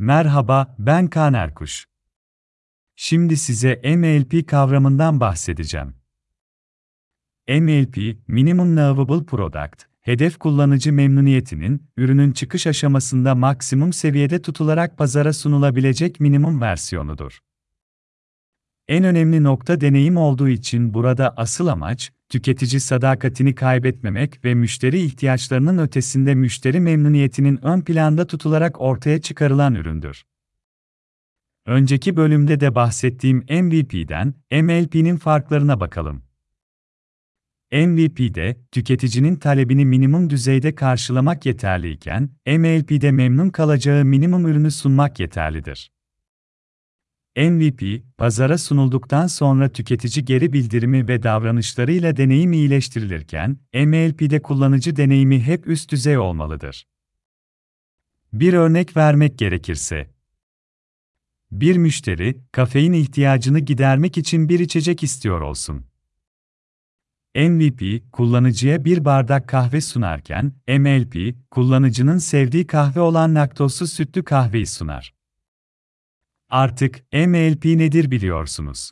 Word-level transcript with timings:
Merhaba, 0.00 0.74
ben 0.78 1.06
Kaan 1.06 1.34
Erkuş. 1.34 1.86
Şimdi 2.96 3.36
size 3.36 3.80
MLP 3.84 4.48
kavramından 4.48 5.20
bahsedeceğim. 5.20 5.94
MLP, 7.48 7.96
Minimum 8.28 8.76
Lovable 8.76 9.24
Product, 9.24 9.84
hedef 10.00 10.38
kullanıcı 10.38 10.92
memnuniyetinin, 10.92 11.90
ürünün 11.96 12.32
çıkış 12.32 12.66
aşamasında 12.66 13.34
maksimum 13.34 13.92
seviyede 13.92 14.42
tutularak 14.42 14.98
pazara 14.98 15.32
sunulabilecek 15.32 16.20
minimum 16.20 16.60
versiyonudur. 16.60 17.38
En 18.88 19.04
önemli 19.04 19.42
nokta 19.42 19.80
deneyim 19.80 20.16
olduğu 20.16 20.48
için 20.48 20.94
burada 20.94 21.34
asıl 21.36 21.66
amaç, 21.66 22.12
tüketici 22.28 22.80
sadakatini 22.80 23.54
kaybetmemek 23.54 24.44
ve 24.44 24.54
müşteri 24.54 25.00
ihtiyaçlarının 25.00 25.78
ötesinde 25.78 26.34
müşteri 26.34 26.80
memnuniyetinin 26.80 27.64
ön 27.64 27.80
planda 27.80 28.26
tutularak 28.26 28.80
ortaya 28.80 29.20
çıkarılan 29.20 29.74
üründür. 29.74 30.24
Önceki 31.66 32.16
bölümde 32.16 32.60
de 32.60 32.74
bahsettiğim 32.74 33.38
MVP'den 33.38 34.34
MLP'nin 34.52 35.16
farklarına 35.16 35.80
bakalım. 35.80 36.22
MVP'de 37.72 38.56
tüketicinin 38.72 39.36
talebini 39.36 39.84
minimum 39.84 40.30
düzeyde 40.30 40.74
karşılamak 40.74 41.46
yeterliyken, 41.46 42.30
MLP'de 42.46 43.10
memnun 43.10 43.50
kalacağı 43.50 44.04
minimum 44.04 44.46
ürünü 44.46 44.70
sunmak 44.70 45.20
yeterlidir. 45.20 45.90
MVP, 47.36 48.02
pazara 48.18 48.58
sunulduktan 48.58 49.26
sonra 49.26 49.68
tüketici 49.68 50.24
geri 50.24 50.52
bildirimi 50.52 51.08
ve 51.08 51.22
davranışlarıyla 51.22 52.16
deneyim 52.16 52.52
iyileştirilirken, 52.52 53.56
MLP'de 53.74 54.42
kullanıcı 54.42 54.96
deneyimi 54.96 55.42
hep 55.42 55.66
üst 55.66 55.90
düzey 55.90 56.18
olmalıdır. 56.18 56.86
Bir 58.32 58.52
örnek 58.52 58.96
vermek 58.96 59.38
gerekirse, 59.38 60.10
bir 61.50 61.76
müşteri, 61.76 62.40
kafein 62.52 62.92
ihtiyacını 62.92 63.58
gidermek 63.58 64.18
için 64.18 64.48
bir 64.48 64.60
içecek 64.60 65.02
istiyor 65.02 65.40
olsun. 65.40 65.84
MVP, 67.34 68.12
kullanıcıya 68.12 68.84
bir 68.84 69.04
bardak 69.04 69.48
kahve 69.48 69.80
sunarken, 69.80 70.52
MLP, 70.68 71.36
kullanıcının 71.50 72.18
sevdiği 72.18 72.66
kahve 72.66 73.00
olan 73.00 73.34
laktozsuz 73.34 73.92
sütlü 73.92 74.24
kahveyi 74.24 74.66
sunar. 74.66 75.17
Artık 76.50 77.04
MLP 77.12 77.64
nedir 77.64 78.10
biliyorsunuz. 78.10 78.90